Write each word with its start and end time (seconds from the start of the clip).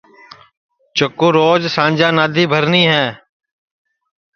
چکُو 0.97 1.27
روج 1.37 1.61
سانجا 1.75 2.09
نادی 2.15 2.43
بھرنی 2.51 2.83
ہے 2.91 3.05